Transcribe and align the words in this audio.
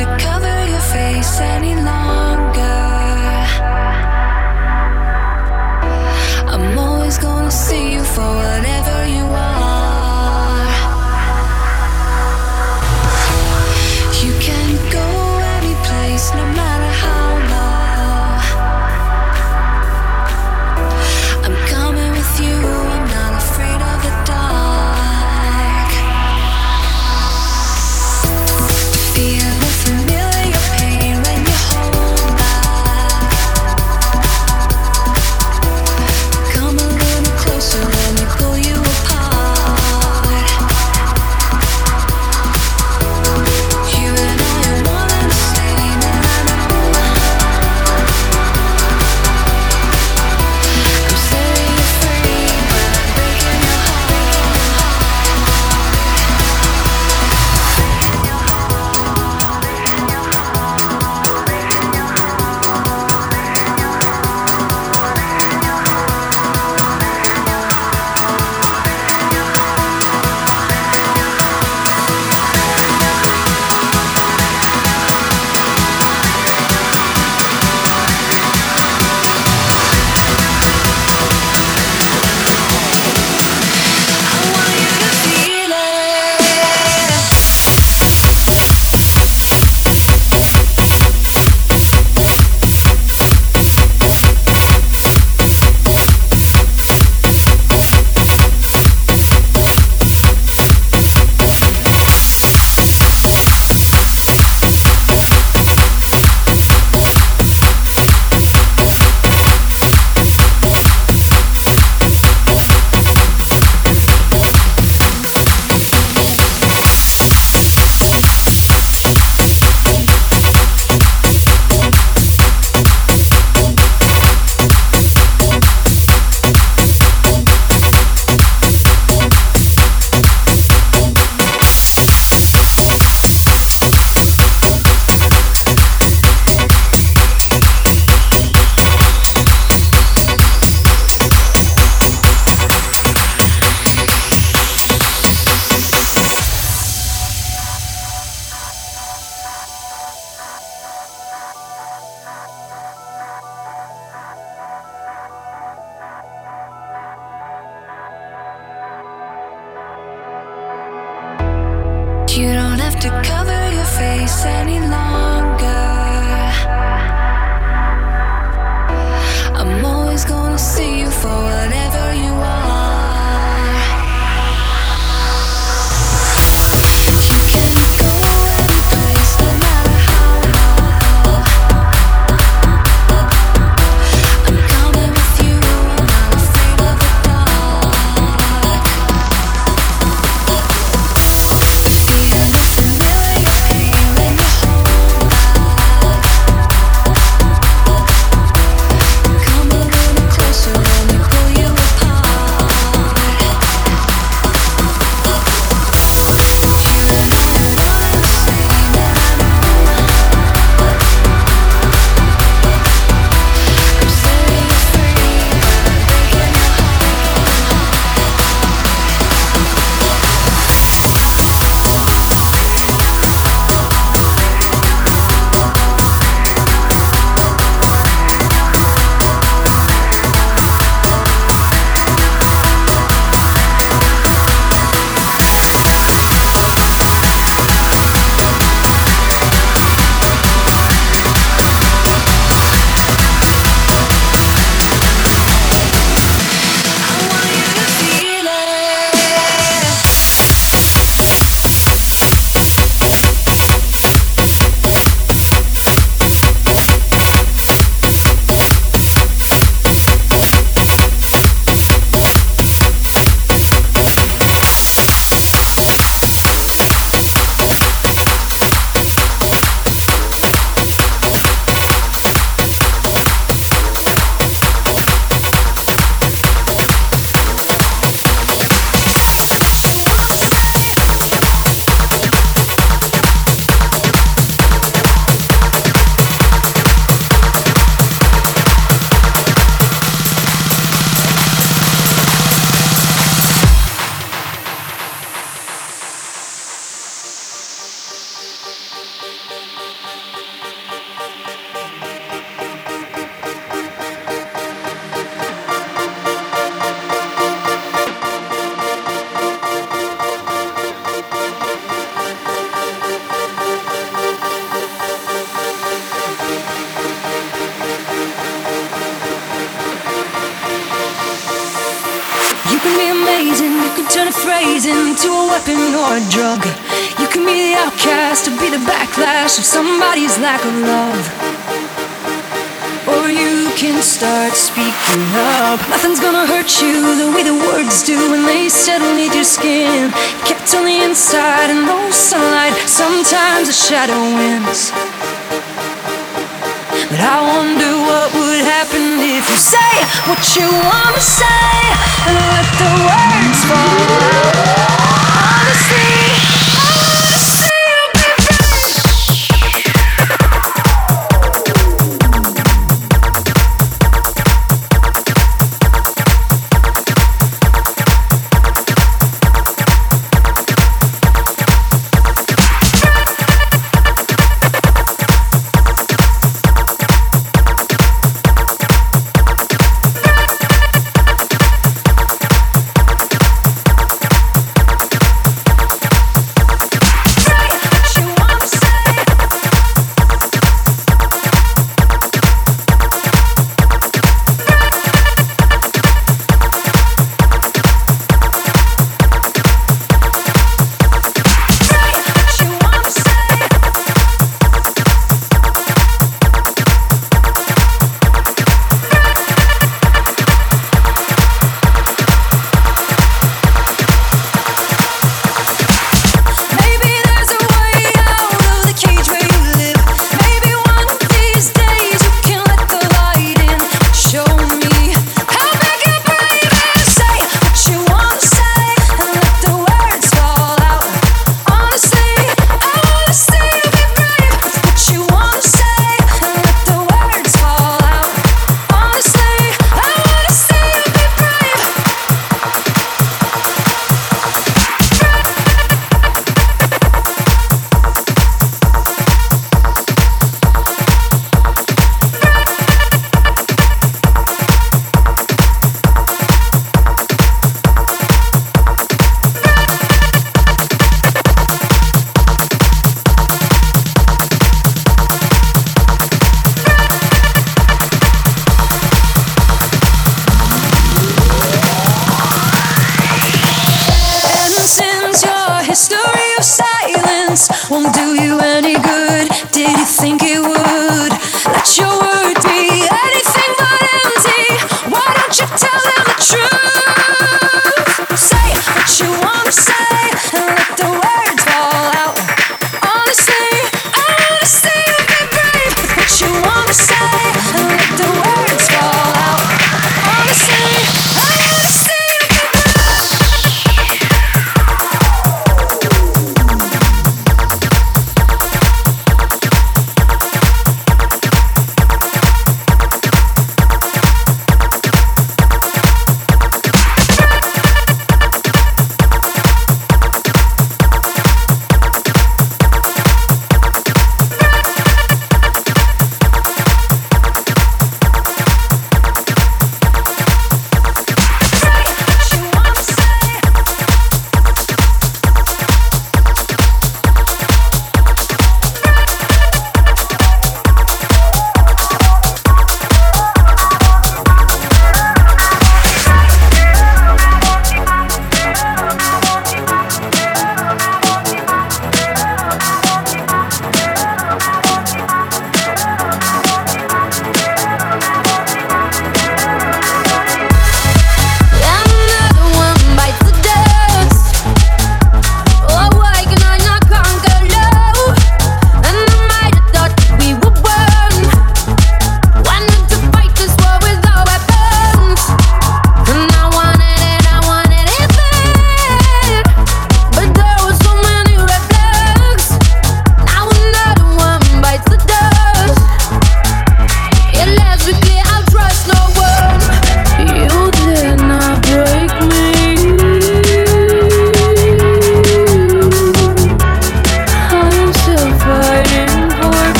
to 0.00 0.06
cover 0.18 0.39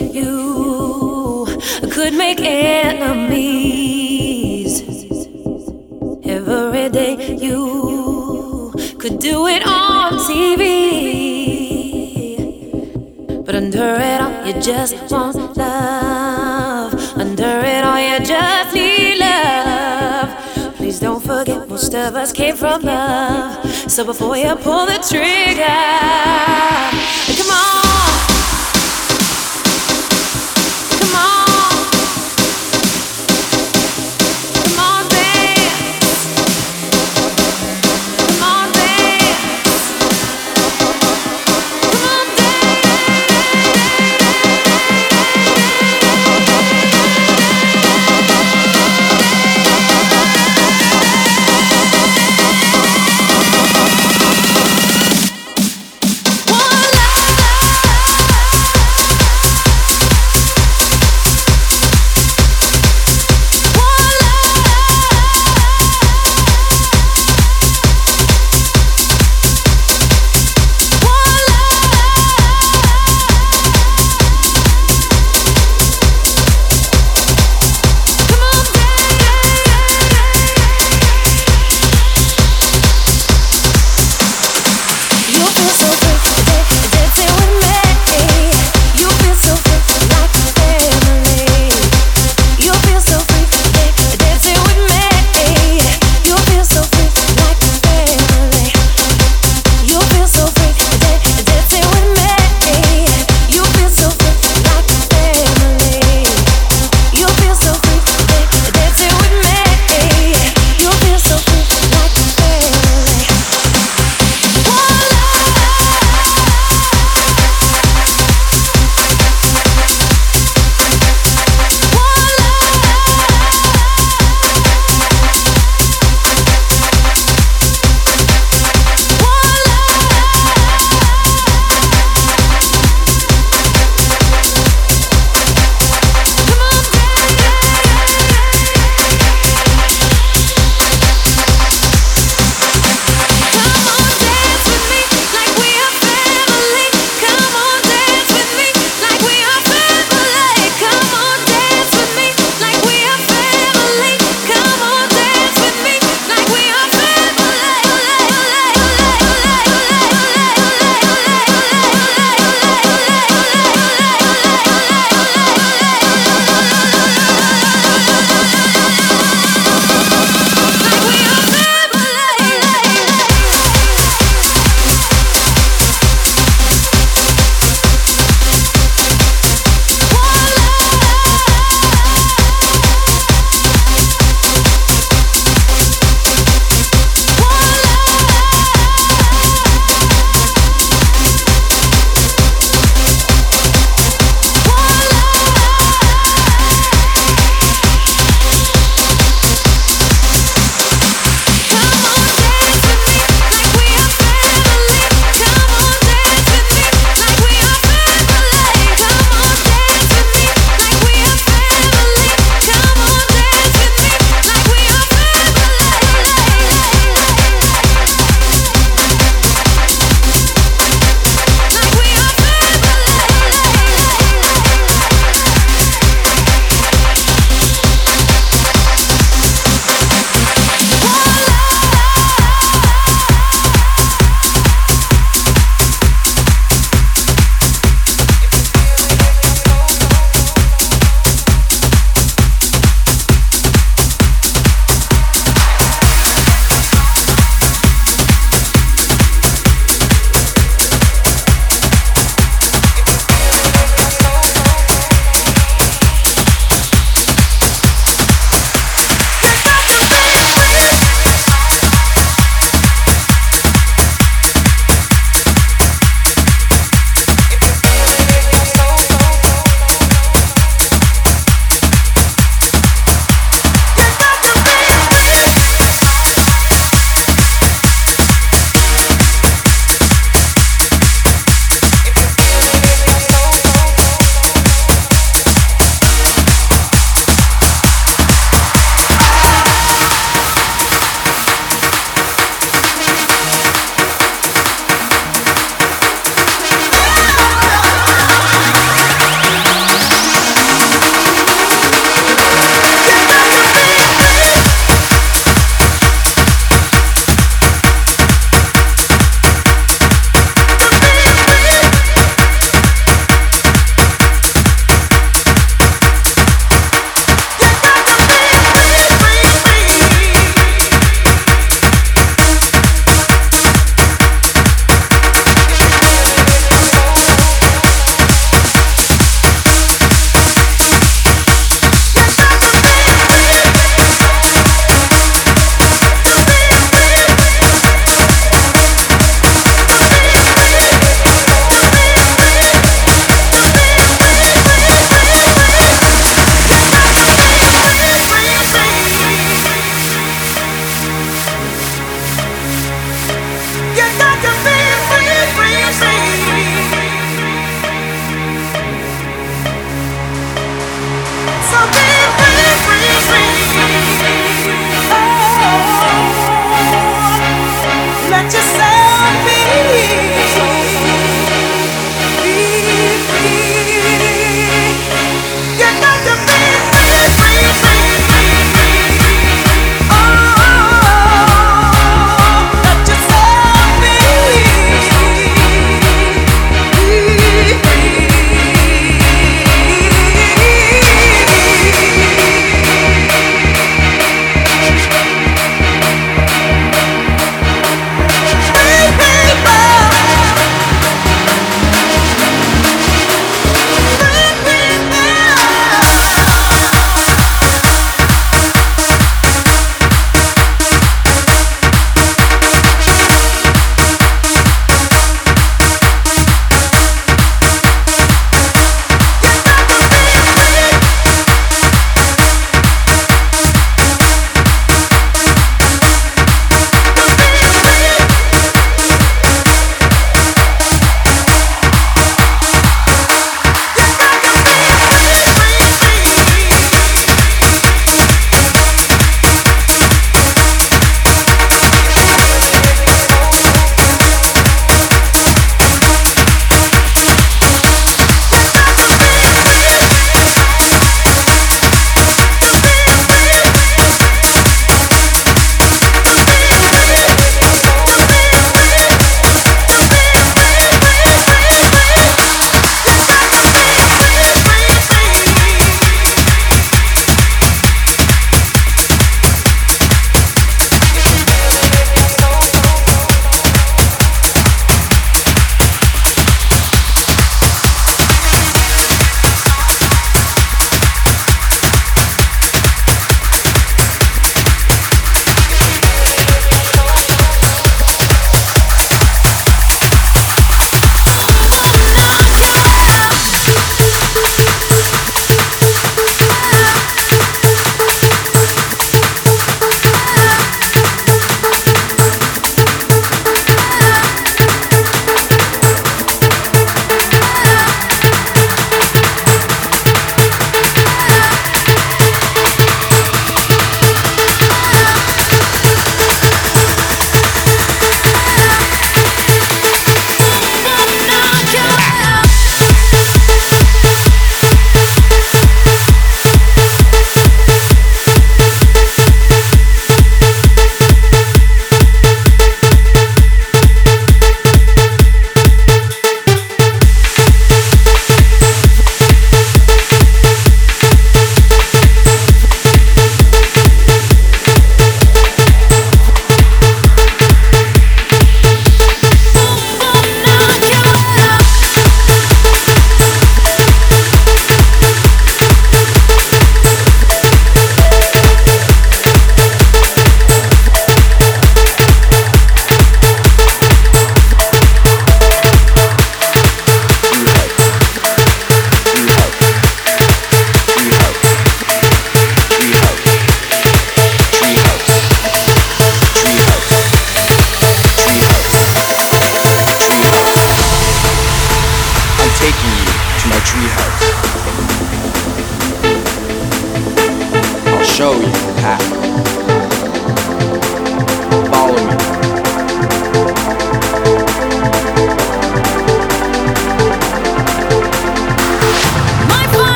you 0.00 1.46
could 1.90 2.14
make 2.14 2.40
enemies. 2.40 3.88
Every 6.24 6.88
day 6.88 7.36
you 7.36 8.72
could 8.98 9.18
do 9.18 9.46
it 9.46 9.66
on 9.66 10.12
TV. 10.28 10.68
But 13.44 13.54
under 13.54 13.94
it 13.94 14.20
all, 14.20 14.46
you 14.46 14.60
just 14.60 15.10
want 15.10 15.56
love. 15.56 16.94
Under 17.16 17.60
it 17.64 17.84
all, 17.84 18.00
you 18.00 18.20
just 18.24 18.74
need 18.74 19.18
love. 19.18 20.28
Please 20.76 21.00
don't 21.00 21.22
forget, 21.22 21.68
most 21.68 21.94
of 21.94 22.14
us 22.14 22.32
came 22.32 22.56
from 22.56 22.82
love. 22.82 23.64
So 23.90 24.04
before 24.04 24.36
you 24.36 24.54
pull 24.56 24.86
the 24.86 24.98
trigger, 25.08 25.64
come 27.36 27.50
on. 27.50 27.87